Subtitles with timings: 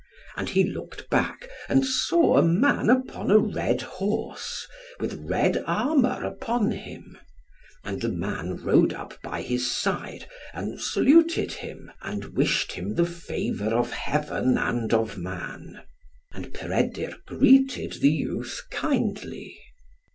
[0.35, 4.67] And he looked back, and saw a man upon a red horse,
[4.99, 7.19] with red armour upon him;
[7.83, 13.05] and the man rode up by his side, and saluted him, and wished him the
[13.05, 15.83] favour of Heaven and of man.
[16.31, 19.55] And Peredur greeted the youth kindly.